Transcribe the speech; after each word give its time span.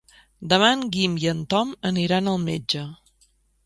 Demà 0.53 0.69
en 0.77 0.81
Guim 0.95 1.19
i 1.25 1.31
en 1.33 1.45
Tom 1.53 1.77
aniran 1.93 2.35
al 2.35 2.43
metge. 2.51 2.87